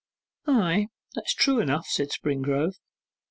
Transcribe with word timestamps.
'Ay, 0.47 0.87
that's 1.13 1.31
true 1.35 1.59
enough,' 1.59 1.85
said 1.85 2.09
Springrove. 2.09 2.77